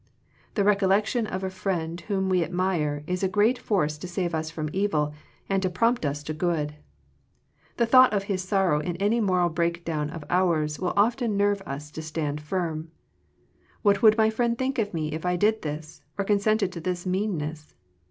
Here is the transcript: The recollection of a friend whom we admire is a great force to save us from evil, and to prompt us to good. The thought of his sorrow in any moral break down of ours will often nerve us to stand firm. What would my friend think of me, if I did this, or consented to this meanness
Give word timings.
The 0.55 0.63
recollection 0.63 1.27
of 1.27 1.43
a 1.43 1.51
friend 1.51 2.01
whom 2.01 2.27
we 2.27 2.43
admire 2.43 3.03
is 3.05 3.21
a 3.21 3.27
great 3.29 3.59
force 3.59 3.99
to 3.99 4.07
save 4.07 4.33
us 4.33 4.49
from 4.49 4.67
evil, 4.73 5.13
and 5.47 5.61
to 5.61 5.69
prompt 5.69 6.07
us 6.07 6.23
to 6.23 6.33
good. 6.33 6.73
The 7.77 7.85
thought 7.85 8.11
of 8.11 8.23
his 8.23 8.41
sorrow 8.43 8.79
in 8.79 8.95
any 8.95 9.19
moral 9.21 9.49
break 9.49 9.85
down 9.85 10.09
of 10.09 10.23
ours 10.27 10.79
will 10.79 10.93
often 10.97 11.37
nerve 11.37 11.61
us 11.67 11.91
to 11.91 12.01
stand 12.01 12.41
firm. 12.41 12.89
What 13.83 14.01
would 14.01 14.17
my 14.17 14.31
friend 14.31 14.57
think 14.57 14.79
of 14.79 14.91
me, 14.91 15.11
if 15.11 15.23
I 15.23 15.35
did 15.35 15.61
this, 15.61 16.01
or 16.17 16.25
consented 16.25 16.71
to 16.71 16.79
this 16.81 17.05
meanness 17.05 17.75